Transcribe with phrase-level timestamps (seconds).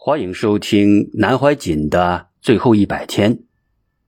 [0.00, 3.42] 欢迎收听南怀瑾的最后一百天，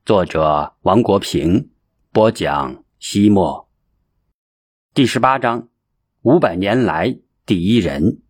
[0.07, 1.73] 作者王国平
[2.13, 2.85] 播讲。
[3.01, 3.69] 西莫
[4.95, 5.69] 第十八章，
[6.23, 8.23] 五百年来第一人。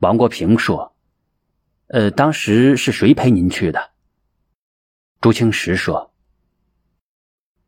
[0.00, 0.94] 王国平说
[1.88, 3.92] ：“呃，当时是谁陪您去的？”
[5.22, 6.12] 朱清时说：“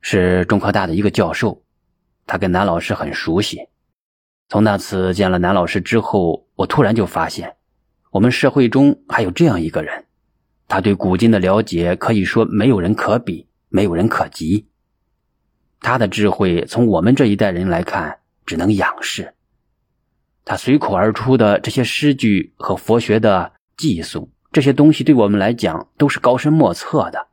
[0.03, 1.65] 是中科大的一个教授，
[2.27, 3.71] 他跟南老师很熟悉。
[4.51, 7.56] 从那次见了南老师之后，我突然就发现。”
[8.17, 10.07] 我们社会中还有这样一个人，
[10.69, 14.69] 他对古今的了解可以说没有人可比，没有人可及。
[15.81, 19.35] 他的智慧从我们这一代人来看，只能仰视。
[20.47, 27.29] 他随口而出的这些诗句和佛学的寄诵，这些东西对我们来讲都是高深莫测的。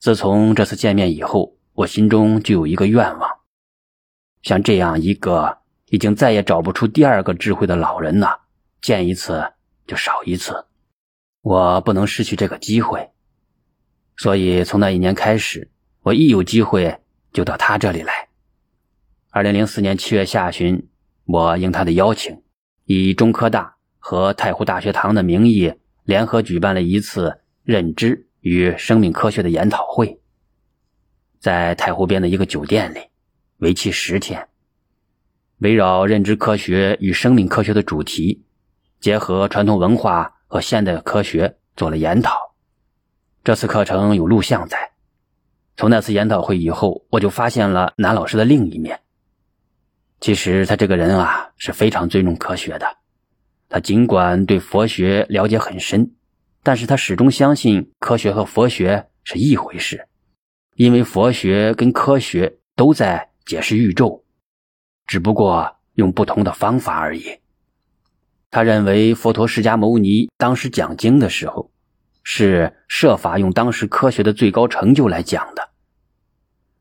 [0.00, 3.30] 自从这次见面以后，我心中就有一个愿望：
[4.42, 5.58] 像这样一个
[5.90, 8.38] 已经再也找不出第二个智慧的老人呐。
[8.84, 9.54] 见一次
[9.86, 10.66] 就少一次，
[11.40, 13.08] 我不能失去这个机会。
[14.14, 15.70] 所以从那一年开始，
[16.02, 17.00] 我一有机会
[17.32, 18.28] 就到他这里来。
[19.30, 20.86] 二零零四年七月下旬，
[21.24, 22.42] 我应他的邀请，
[22.84, 25.72] 以中科大和太湖大学堂的名义
[26.04, 30.20] 联合举办了一次认知与生命科学的研讨会，
[31.40, 33.00] 在太湖边的一个酒店里，
[33.56, 34.46] 为期十天，
[35.60, 38.42] 围绕认知科学与生命科学的主题。
[39.04, 42.54] 结合传统文化和现代科学做了研讨，
[43.44, 44.92] 这次课程有录像在。
[45.76, 49.02] 从那次研讨会以后，我就发现了南老师的另一面。
[50.20, 52.96] 其实他这个人啊是非常尊重科学的。
[53.68, 56.14] 他尽管对佛学了解很深，
[56.62, 60.08] 但是他始终相信科学和佛学是一回事，
[60.76, 64.24] 因为佛学跟科学都在解释宇宙，
[65.06, 67.43] 只不过用不同的方法而已。
[68.54, 71.72] 他认为佛陀释迦牟尼当时讲经的时候，
[72.22, 75.70] 是设法用当时科学的最高成就来讲的。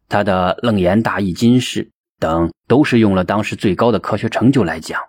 [0.07, 1.85] 他的《楞严大义金释》
[2.19, 5.01] 等都是用了当时最高的科学成就来讲。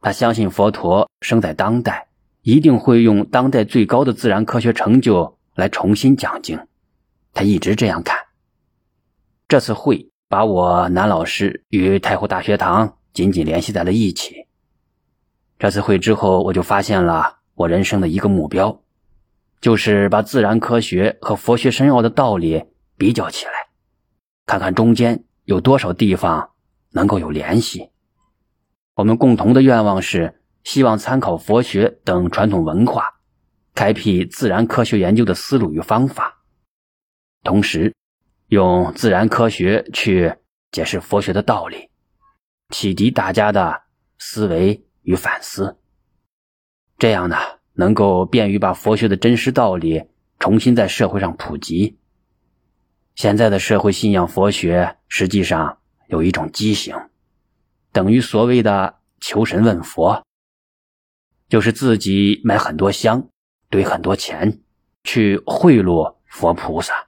[0.00, 2.08] 他相信佛陀生在当代，
[2.40, 6.58] 一定会用当代最高的自然科学成就来重新讲经。
[7.34, 8.18] 他一直这样看。
[9.46, 14.45] 这次会把我南老师与太湖大学堂紧紧联系在了一起。
[15.58, 18.82] 这次会之后，我就发现了我人生的一个目标，
[19.60, 22.64] 就是把自然科学和佛学深奥的道理
[22.98, 23.52] 比较起来，
[24.44, 26.50] 看看中间有多少地方
[26.92, 27.90] 能够有联系。
[28.94, 33.20] 我们共同的愿望是希望参考佛学等传统文化，
[33.74, 36.42] 开辟自然科学研究的思路与方法，
[37.42, 37.94] 同时
[38.48, 40.34] 用自然科学去
[40.70, 41.88] 解释佛学的道理，
[42.74, 43.82] 启迪大家的
[44.18, 44.85] 思维。
[45.06, 45.78] 与反思，
[46.98, 47.36] 这样呢，
[47.74, 50.02] 能够便于把佛学的真实道理
[50.40, 51.96] 重新在社会上普及。
[53.14, 55.78] 现在的社会信仰佛学，实际上
[56.08, 56.92] 有一种畸形，
[57.92, 60.24] 等于所谓的求神问佛，
[61.48, 63.28] 就是自己买很多香，
[63.70, 64.60] 堆很多钱
[65.04, 67.06] 去贿赂佛菩萨，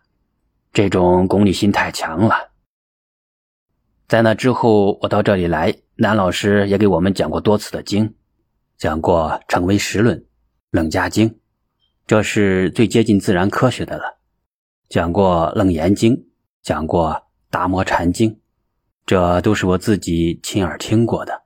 [0.72, 2.47] 这种功利心太强了。
[4.08, 8.14] 在那之后，我到这里来，南老师也给我们讲过多次的经，
[8.78, 10.16] 讲过《成唯识论》
[10.70, 11.28] 《楞伽经》，
[12.06, 14.16] 这是最接近自然科学的了；
[14.88, 16.16] 讲过《楞严经》，
[16.62, 17.10] 讲过
[17.50, 18.30] 《达摩禅经》，
[19.04, 21.42] 这都是我自己亲耳听过的，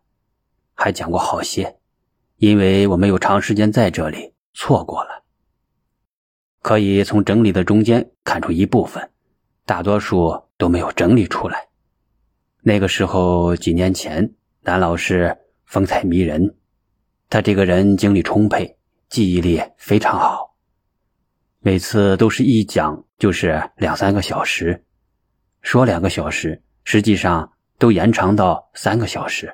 [0.75, 1.81] 还讲过好些，
[2.37, 5.25] 因为我没有长时间在这里，错过了。
[6.61, 9.11] 可以从整理的中间看出一部分，
[9.67, 11.67] 大多数都没有整理出来。
[12.65, 16.55] 那个时候，几年前，南老师风采迷人，
[17.28, 18.78] 他这个人精力充沛，
[19.09, 20.55] 记忆力非常好，
[21.59, 24.81] 每次都是一讲就是两三个小时，
[25.61, 29.53] 说两个小时，实际上都延长到三个小时，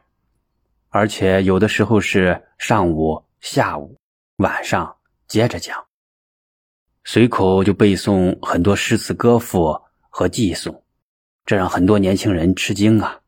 [0.90, 3.98] 而且有的时候是上午、下午、
[4.36, 4.94] 晚上
[5.26, 5.82] 接着讲，
[7.05, 9.75] 随口就背诵很多诗词歌赋
[10.10, 10.78] 和寄诵。
[11.48, 13.20] 这让很多年轻人吃惊啊。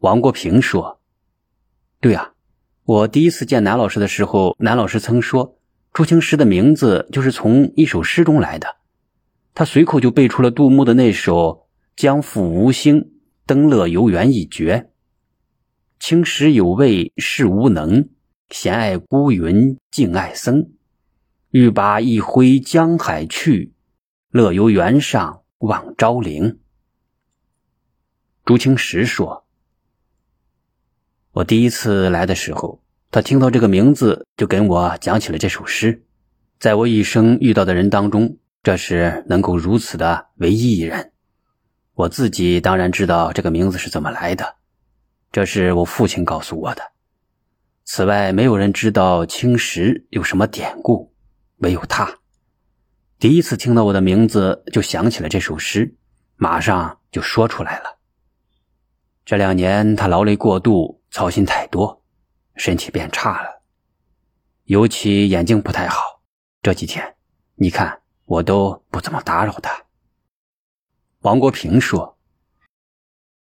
[0.00, 1.00] 王国平说
[2.02, 2.32] ：“对啊，
[2.82, 5.60] 我第一次见南老师的时候，南老师曾说
[5.92, 8.78] 朱清时的名字就是从一首诗中来的。
[9.54, 13.12] 他随口就背出了杜牧的那首‘江赴吴兴，
[13.46, 14.90] 登乐游原’一绝。
[16.00, 18.08] 青史有味是无能，
[18.50, 20.72] 闲爱孤云静爱僧。
[21.52, 23.72] 欲把一挥江海去，
[24.30, 26.58] 乐游原上望昭陵。”
[28.44, 29.44] 朱清时说
[31.30, 36.02] ：“我第一次来的时候，他听到这个名字，就跟我讲起了这首诗。
[36.58, 41.12] 在我一生遇到的人当中，这是能够如此的唯一一人。
[41.94, 44.56] 我自己当然知道这个名字是怎么来的，
[45.30, 46.82] 这是我父亲告诉我的。
[47.84, 51.14] 此外，没有人知道青石有什么典故，
[51.58, 52.18] 唯有他。
[53.20, 55.94] 第一次听到我的名字，就想起了这首诗，
[56.34, 57.98] 马上就说出来了。
[59.24, 62.02] 这两年他劳累过度，操心太多，
[62.56, 63.62] 身体变差了，
[64.64, 66.22] 尤其眼睛不太好。
[66.60, 67.16] 这几天，
[67.56, 69.84] 你看我都不怎么打扰他。
[71.20, 72.18] 王国平说：“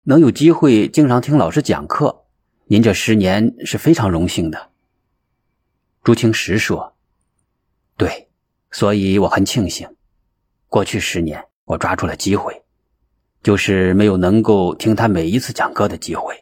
[0.05, 2.27] 能有机会经常听老师讲课，
[2.67, 4.71] 您这十年是非常荣幸的。”
[6.05, 6.97] 朱清时说
[7.97, 8.31] ：“对，
[8.71, 9.97] 所以我很庆幸，
[10.69, 12.64] 过去十年我抓住了机会，
[13.45, 16.35] 就是没有能够听他每一次讲课的机会。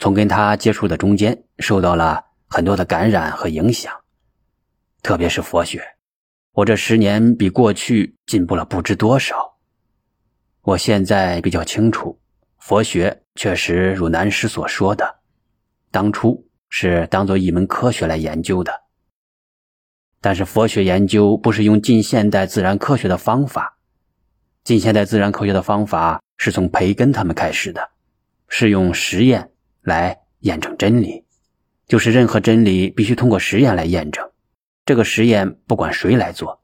[0.00, 3.94] 从跟他接触的中间，受到了很多的感染和影响，
[5.02, 5.80] 特别是佛学，
[6.52, 9.56] 我这十年比过去进步了不知多少。”
[10.62, 12.20] 我现在比较清楚，
[12.58, 15.20] 佛学确实如南师所说的，
[15.92, 18.72] 当初是当做一门科学来研究的。
[20.20, 23.77] 但是佛学研究不是用近现代自然科学的方法，
[24.68, 27.88] 近现代自然科学的方法是从培根他们开始的，
[28.48, 29.50] 是用实验
[29.80, 31.24] 来验证真理，
[31.86, 34.30] 就是任何真理必须通过实验来验证。
[34.84, 36.60] 这个实验不管谁来做，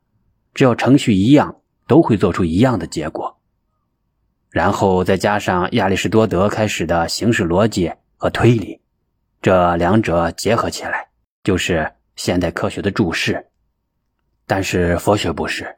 [0.52, 3.40] 只要程序一样，都会做出一样的结果。
[4.50, 8.82] 然后再加上亚里士多德开始的形式逻辑和推理，
[9.40, 11.08] 这两者结合起来
[11.42, 13.46] 就是现代科学的注释。
[14.46, 15.74] 但是佛学不是，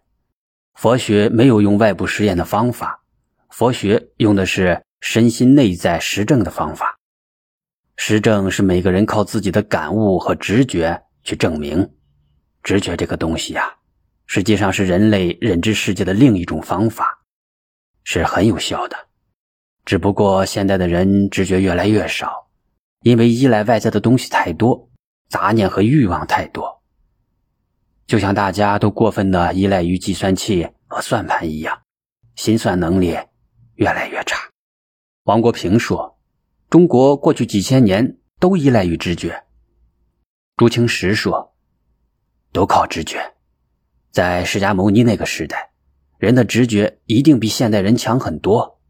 [0.76, 3.00] 佛学没有用外部实验的方法，
[3.48, 6.98] 佛学用的是身心内在实证的方法。
[7.96, 11.90] 实证是每个人靠自己的感悟和直觉去证明。
[12.62, 13.74] 直觉这个东西呀，
[14.26, 17.18] 实际上是人类认知世界的另一种方法。
[18.04, 18.96] 是很有效的，
[19.86, 22.48] 只不过现在的人直觉越来越少，
[23.00, 24.90] 因为依赖外在的东西太多，
[25.30, 26.75] 杂念和欲望太多。
[28.06, 31.82] 就像大家都过分的依赖于计算器和算盘一样，
[32.36, 33.18] 心算能力
[33.74, 34.50] 越来越差。
[35.24, 36.18] 王国平说
[36.70, 39.44] ：“中国过去几千年都依赖于直觉。”
[40.56, 41.54] 朱清时说
[42.52, 43.34] ：“都靠直觉，
[44.12, 45.72] 在释迦牟尼那个时代。”
[46.18, 48.80] 人的直觉一定比现代人强很多，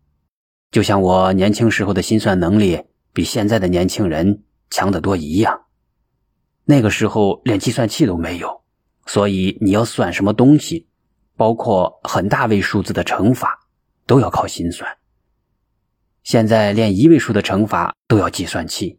[0.71, 5.65] 就像我年轻时候的心算能力比现在的年轻人强得多一样。
[6.67, 8.63] 那个时候连计算器都没有，
[9.07, 10.87] 所以你要算什么东西，
[11.37, 13.59] 包括很大位数字的乘法，
[14.07, 14.99] 都要靠心算。
[16.23, 18.99] 现在连一位数的乘法都要计算器，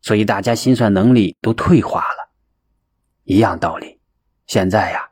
[0.00, 2.30] 所以大家心算能力都退化了。
[3.24, 3.98] 一样道理，
[4.46, 5.10] 现在呀，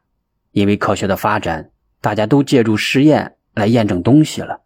[0.53, 1.71] 因为科学的发展。
[1.99, 4.61] 大家都借助实验来验证东西了，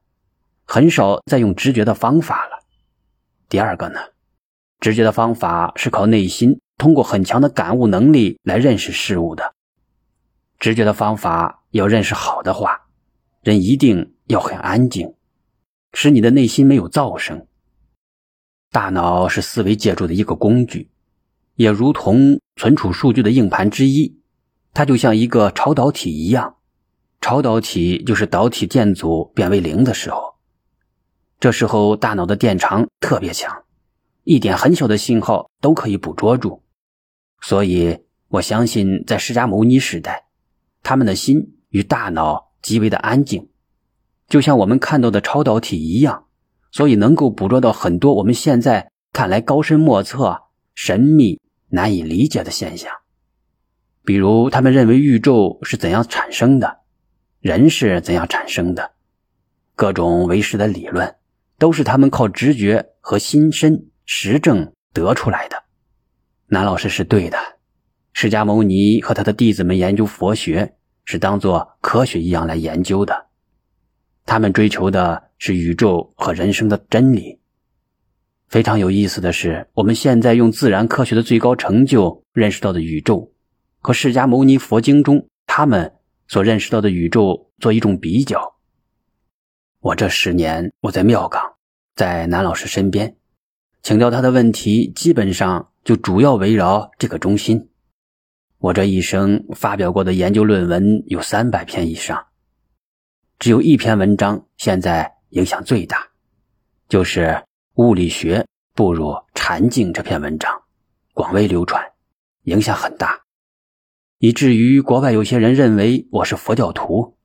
[0.67, 2.67] 很少再用直觉的方法了。
[3.49, 3.99] 第二个呢，
[4.79, 9.55] 直觉的方法是靠内心通过很强的感悟能力来认识事物的。
[10.61, 12.83] 直觉的方法要认识好的话，
[13.43, 15.15] 人一定要很安静，
[15.95, 17.47] 使你的内心没有噪声。
[18.71, 20.91] 大脑是思维借助的一个工具，
[21.55, 24.21] 也如同存储数据的硬盘之一，
[24.75, 26.57] 它就像一个超导体一样。
[27.23, 30.37] 超导体就是导体电阻变为零的时候，
[31.39, 33.65] 这时候大脑的电场特别强，
[34.25, 36.63] 一点很小的信号都可以捕捉住。
[37.41, 37.99] 所以
[38.29, 40.27] 我相信，在释迦牟尼时代，
[40.83, 43.49] 他们的心与大脑极为的安静，
[44.29, 46.27] 就像我们看到的超导体一样，
[46.73, 50.43] 所以能够捕捉到很多我们现在看来高深莫测、
[50.75, 52.93] 神秘难以理解的现象，
[54.05, 56.81] 比如他们认为宇宙是怎样产生的。
[57.41, 58.93] 人是怎样产生的？
[59.75, 61.17] 各种唯识的理论，
[61.59, 65.57] 都是他们靠直觉和心身实证得出来的。
[66.49, 67.39] 南老师是对的，
[68.13, 73.27] 释迦牟尼和他的弟子们研究佛学，是当做科学一样来研究的。
[74.27, 77.41] 他们追求的是宇宙和人生的真理。
[78.49, 83.33] 非常有意思的是，我们现在用自然科学的最高成就认识到的宇宙，
[83.81, 85.95] 和释迦牟尼佛经中他们。
[86.33, 88.55] 所认识到的宇宙做一种比较。
[89.81, 91.43] 我这十年我在庙岗，
[91.97, 93.17] 在南老师身边，
[93.83, 97.70] 请教他的问题，基本上就主要围绕这个中心。
[98.61, 102.27] 我这一生发表过的研究论文有三百篇以上，
[103.39, 106.09] 只有一篇文章现在影响最大，
[106.87, 107.21] 就是
[107.77, 110.61] 《物理学步入禅境》这篇文章。
[111.15, 111.93] 广为流传，
[112.43, 113.23] 影响很大，
[114.19, 117.17] 以至于国外有些人认为我是佛教徒。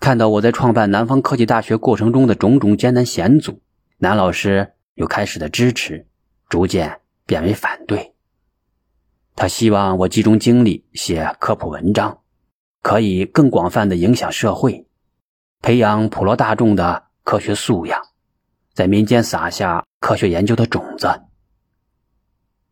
[0.00, 3.62] 看到我在创办南方科技大学过程中的种种艰难险阻，
[3.96, 6.06] 南老师由开始的支持，
[6.50, 8.14] 逐渐变为反对。
[9.40, 12.18] 他希望我集中精力写科普文章，
[12.82, 14.86] 可以更广泛的影响社会，
[15.62, 17.98] 培养普罗大众的科学素养，
[18.74, 21.08] 在民间撒下科学研究的种子。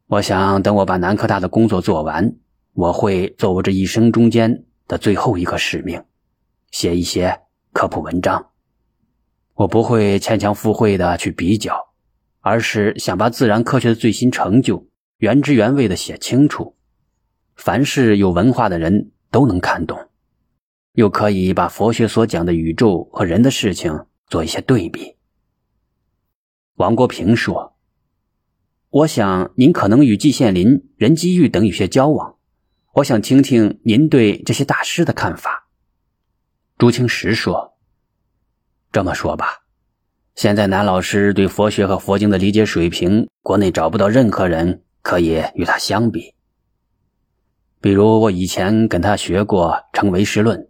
[0.08, 2.36] 我想，等我把南科大的工作做完，
[2.74, 6.04] 我会做我这一生中间的最后一个使命。
[6.70, 7.40] 写一些
[7.72, 8.50] 科普文章，
[9.54, 11.88] 我不会牵强附会的去比较，
[12.40, 14.86] 而是想把自然科学的最新成就
[15.18, 16.76] 原汁原味的写清楚，
[17.56, 19.98] 凡是有文化的人都能看懂，
[20.92, 25.16] 又可以把佛学所讲的宇宙和人的事情做一些对比。
[26.76, 27.76] 王国平说
[28.90, 32.36] ：“我想您可能与季羡林、任机玉等有些交往，
[32.94, 35.68] 我想听听您对这些大师的看法。”
[36.78, 37.76] 朱清时说
[38.92, 39.64] ：“这么说吧，
[40.36, 46.34] 现在南老师对佛学和佛经的理解水平，国内找不到任何人可以与他相比。
[47.80, 50.60] 比如我以前跟他学过《成唯识论》，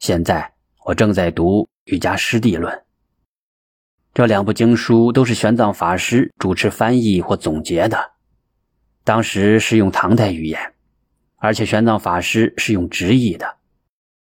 [0.00, 0.52] 现在
[0.84, 2.74] 我正在读《瑜伽师地论》。
[4.12, 7.96] 这两部经书都是玄奘法师主持翻译或总结的，
[9.04, 10.74] 当时是用唐代语言，
[11.36, 13.58] 而且玄奘法师是用直译的。”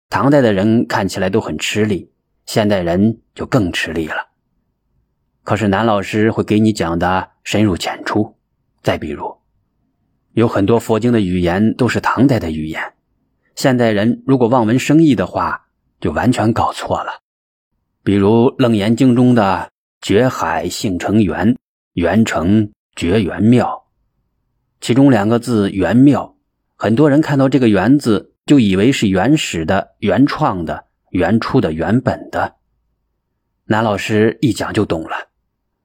[0.07, 2.11] 唐代的人看起来都很吃力，
[2.45, 4.27] 现代人就更吃力了。
[5.41, 8.37] 可是南老师会给你讲的深入浅出。
[8.83, 9.32] 再比如，
[10.33, 12.93] 有很多佛经的语言都是唐代的语言，
[13.55, 15.67] 现代人如果望文生义的话，
[15.99, 17.21] 就完全搞错了。
[18.03, 19.69] 比如《楞严经》中的
[20.01, 21.55] “觉海性成圆，
[21.93, 23.85] 圆成觉圆妙”，
[24.81, 26.35] 其中两个字“圆妙”，
[26.75, 28.31] 很多人看到这个“圆”字。
[28.45, 32.55] 就以为是原始的、原创的、原初的、原本的。
[33.63, 35.29] 南老师一讲就懂了。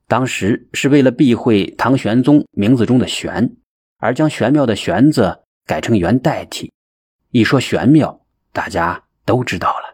[0.09, 3.55] 当时是为了避讳唐玄宗名字中的“玄”，
[3.99, 6.73] 而将玄妙的“玄”字改成“元”代替。
[7.31, 8.21] 一说玄妙，
[8.53, 9.88] 大家都知道了。